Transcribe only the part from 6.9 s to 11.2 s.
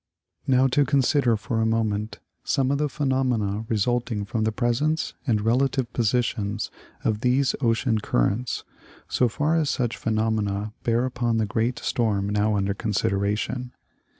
of these ocean cur rents, so far as such phenomena bear